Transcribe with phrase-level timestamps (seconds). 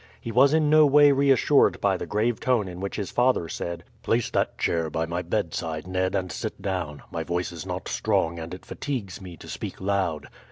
[0.19, 3.83] He was in no way reassured by the grave tone in which his father said:
[4.01, 8.39] "Place that chair by my bedside, Ned, and sit down; my voice is not strong
[8.39, 10.27] and it fatigues me to speak loud.